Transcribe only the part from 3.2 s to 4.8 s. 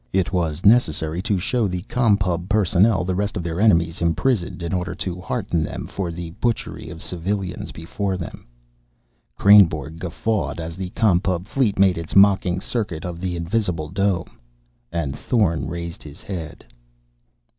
of their enemies imprisoned, in